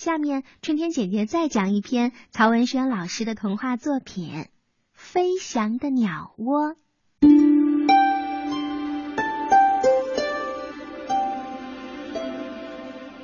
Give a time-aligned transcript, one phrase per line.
[0.00, 4.32] 下面春天姐姐再讲一篇曹文轩老师的童话作品
[4.94, 6.74] 《飞翔的鸟窝》。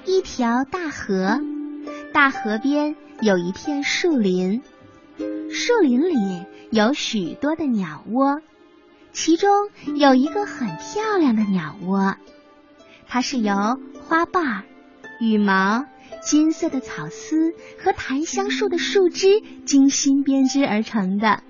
[0.04, 1.40] 一条大河，
[2.12, 4.60] 大河边有一片树林，
[5.50, 8.42] 树林里有许多的鸟窝，
[9.12, 9.48] 其中
[9.94, 12.16] 有一个很漂亮的鸟窝，
[13.06, 14.64] 它是由花瓣、
[15.22, 15.86] 羽毛。
[16.26, 21.44] 金色的草丝和檀香树的树枝精心编织而成的，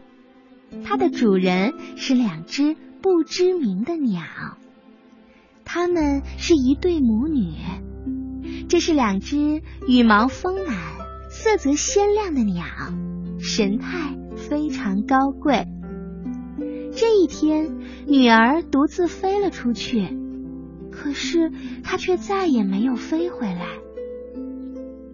[0.84, 4.22] 它的主人是两只不知名的鸟，
[5.64, 7.54] 它们是一对母女。
[8.68, 10.76] 这是两只羽毛丰满、
[11.30, 12.66] 色泽鲜亮的鸟，
[13.40, 15.66] 神态非常高贵。
[16.94, 20.06] 这一天，女儿独自飞了出去，
[20.92, 21.50] 可是
[21.82, 23.66] 她却再也没有飞回来。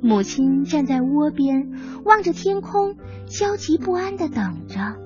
[0.05, 1.71] 母亲站在窝边，
[2.05, 4.97] 望着天空，焦急不安的等着。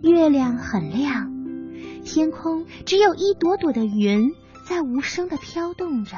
[0.00, 1.32] 月亮很亮，
[2.04, 4.30] 天空只有一朵朵的云
[4.64, 6.16] 在无声的飘动着。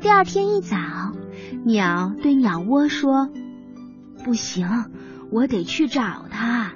[0.00, 0.76] 第二天一早，
[1.64, 3.28] 鸟对鸟窝说
[4.24, 4.68] ：“不行，
[5.32, 6.70] 我得去找它。”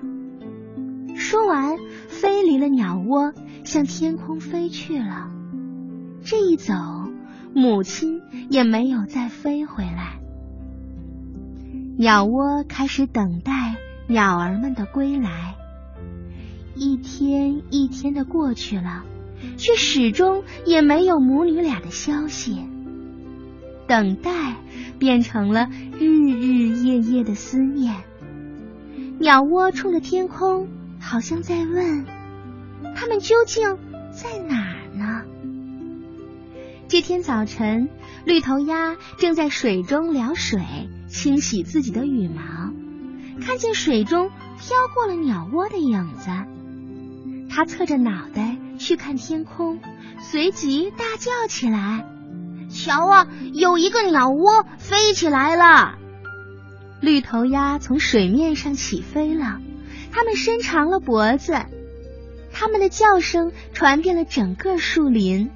[1.15, 5.31] 说完，飞离了鸟窝，向天空飞去了。
[6.25, 6.75] 这一走。
[7.55, 10.19] 母亲也没有再飞回来，
[11.97, 13.77] 鸟窝开始等待
[14.09, 15.55] 鸟儿们的归来。
[16.75, 19.05] 一天一天的过去了，
[19.57, 22.65] 却始终也没有母女俩的消息。
[23.87, 24.57] 等待
[24.99, 25.69] 变成了
[26.01, 27.95] 日日夜夜的思念。
[29.21, 30.67] 鸟窝冲着天空，
[30.99, 32.05] 好像在问：
[32.97, 33.79] 他们究竟
[34.11, 34.64] 在哪？
[36.87, 37.89] 这天早晨，
[38.27, 40.61] 绿头鸭正在水中撩水，
[41.09, 42.73] 清洗自己的羽毛，
[43.45, 46.31] 看见水中飘过了鸟窝的影子，
[47.51, 49.81] 它侧着脑袋去看天空，
[50.21, 52.07] 随即大叫起来
[52.69, 55.99] ：“瞧啊，有一个鸟窝飞起来了！”
[57.01, 59.59] 绿头鸭从水面上起飞了，
[60.13, 61.55] 它们伸长了脖子，
[62.53, 65.51] 它们的叫声传遍了整个树林。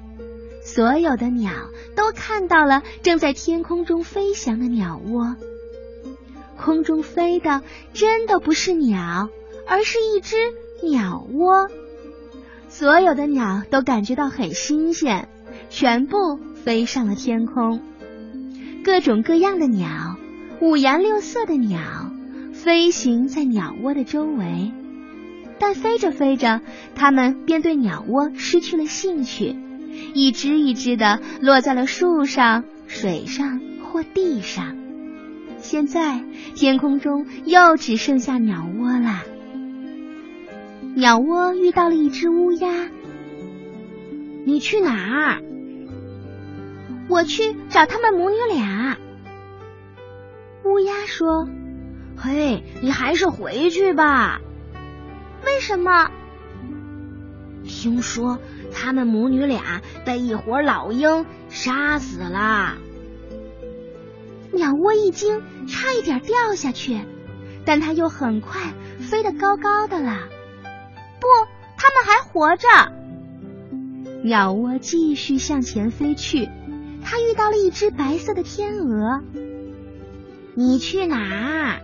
[0.71, 1.51] 所有的鸟
[1.95, 5.35] 都看到了正在天空中飞翔的鸟窝。
[6.57, 7.63] 空中飞的
[7.93, 9.29] 真的不是鸟，
[9.67, 10.35] 而是一只
[10.83, 11.69] 鸟窝。
[12.67, 15.27] 所有的鸟都感觉到很新鲜，
[15.71, 17.81] 全部飞上了天空。
[18.85, 20.17] 各种各样的鸟，
[20.61, 21.81] 五颜六色的鸟，
[22.53, 24.71] 飞行在鸟窝的周围。
[25.57, 26.61] 但飞着飞着，
[26.93, 29.55] 它们便对鸟窝失去了兴趣。
[30.13, 34.77] 一只一只的落在了树上、水上或地上。
[35.57, 36.23] 现在
[36.55, 39.23] 天空中又只剩下鸟窝了。
[40.95, 42.89] 鸟窝遇到了一只乌鸦。
[44.45, 44.93] 你去哪
[45.27, 45.41] 儿？
[47.07, 48.97] 我去找他们母女俩。
[50.63, 51.47] 乌鸦说
[52.15, 54.41] ：“嘿，你还是回去吧。
[55.45, 56.11] 为什么？
[57.69, 58.39] 听说。”
[58.73, 62.77] 他们母女俩被一伙老鹰杀死了。
[64.51, 66.99] 鸟窝一惊，差一点掉下去，
[67.65, 70.27] 但它又很快飞得高高的了。
[71.19, 71.27] 不，
[71.77, 72.67] 他们还活着。
[74.23, 76.47] 鸟窝继续向前飞去，
[77.03, 79.21] 它遇到了一只白色的天鹅。
[80.53, 81.81] 你去哪儿？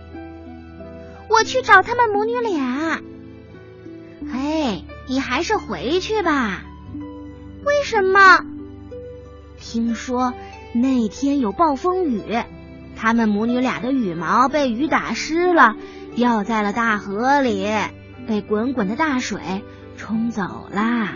[1.28, 3.00] 我去找他们母女俩。
[4.32, 6.62] 嘿，你还是回去吧。
[7.64, 8.44] 为什么？
[9.60, 10.34] 听说
[10.74, 12.22] 那天有暴风雨，
[12.96, 15.76] 他们母女俩的羽毛被雨打湿了，
[16.14, 17.66] 掉在了大河里，
[18.26, 19.40] 被滚滚的大水
[19.96, 21.08] 冲走了。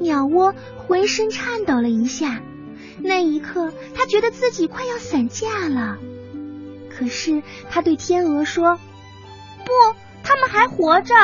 [0.00, 2.40] 鸟窝浑身颤抖了一下，
[3.02, 5.98] 那一刻他觉得自己快要散架了。
[6.88, 8.78] 可是他对天鹅说
[9.66, 9.72] ：“不，
[10.22, 11.14] 他们还活着。”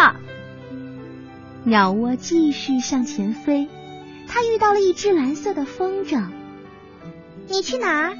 [1.67, 3.69] 鸟窝继续向前飞，
[4.29, 6.29] 它遇到了一只蓝色的风筝。
[7.49, 8.17] 你去哪儿？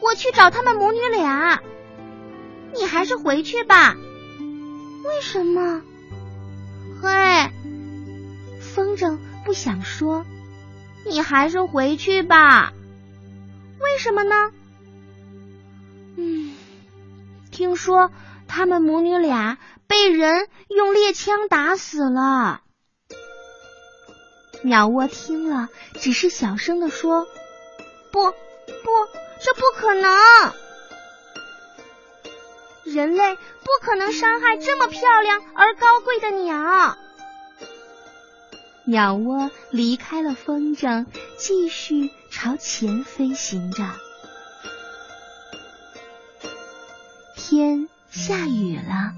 [0.00, 1.60] 我去找他们母女俩。
[2.74, 3.96] 你还是回去吧。
[5.04, 5.82] 为什么？
[7.00, 7.50] 嘿，
[8.60, 10.24] 风筝不想说。
[11.04, 12.72] 你还是回去吧。
[13.80, 14.52] 为什么呢？
[16.16, 16.52] 嗯，
[17.50, 18.12] 听说
[18.54, 19.58] 他们母女俩。
[19.88, 22.62] 被人用猎枪打死了。
[24.62, 25.68] 鸟窝听了，
[26.00, 27.26] 只是小声的说
[28.10, 28.34] ：“不，不，
[29.42, 30.10] 这不可能！
[32.84, 36.96] 人类不可能伤害这么漂亮而高贵的鸟。
[38.86, 41.04] 鸟窝离开了风筝，
[41.36, 43.84] 继续朝前飞行着。
[47.36, 49.14] 天下雨了，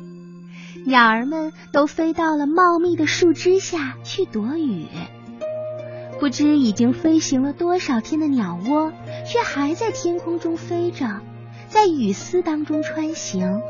[0.87, 4.87] 鸟儿们都飞到了茂密的树枝下去躲雨。
[6.21, 8.93] 不知已经飞行了多少天的鸟窝，
[9.27, 11.21] 却还在天空中飞着，
[11.67, 13.61] 在雨丝当中穿行。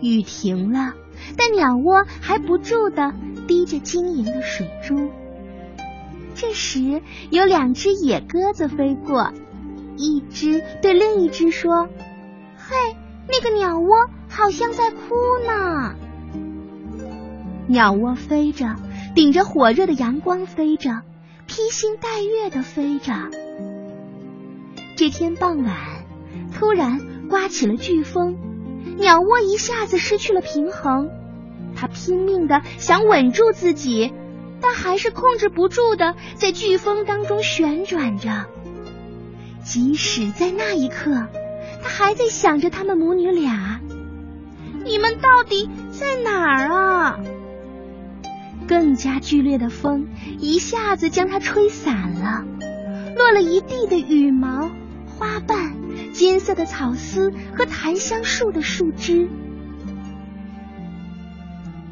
[0.00, 0.94] 雨停了，
[1.36, 3.12] 但鸟窝还不住的
[3.46, 5.10] 滴着晶莹的水珠。
[6.34, 9.30] 这时，有两只野鸽子飞过，
[9.98, 11.86] 一只对另一只说
[12.56, 12.96] ：“嘿，
[13.28, 15.14] 那个鸟窝好像在哭
[15.46, 15.94] 呢。”
[17.68, 18.76] 鸟窝飞着，
[19.14, 21.02] 顶着火热的阳光飞着，
[21.46, 23.12] 披星戴月的飞着。
[24.96, 25.76] 这天傍晚，
[26.54, 28.36] 突然刮起了飓风。
[28.98, 31.10] 鸟窝一下子失去了平衡，
[31.74, 34.12] 它拼命的想稳住自己，
[34.60, 38.46] 但还是控制不住的在飓风当中旋转着。
[39.64, 41.26] 即使在那一刻，
[41.82, 43.80] 他还在想着他们母女俩：
[44.84, 47.18] 你们到底在哪儿啊？
[48.68, 50.08] 更加剧烈的风
[50.38, 52.44] 一下子将它吹散了，
[53.16, 54.70] 落了一地的羽毛、
[55.06, 55.74] 花瓣。
[56.12, 59.28] 金色的草丝和檀香树的树枝。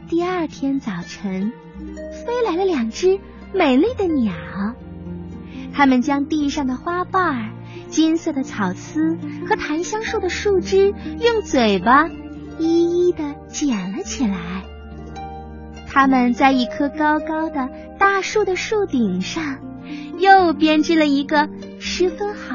[0.09, 1.53] 第二天早晨，
[2.25, 3.21] 飞来了两只
[3.53, 4.33] 美丽的鸟，
[5.75, 7.51] 他们将地上的花瓣、
[7.89, 9.19] 金色的草丝
[9.49, 12.09] 和檀香树的树枝用嘴巴
[12.59, 14.65] 一一的捡了起来。
[15.89, 17.69] 他们在一棵高高的
[17.99, 19.59] 大树的树顶上，
[20.19, 21.49] 又编织了一个
[21.81, 22.54] 十分好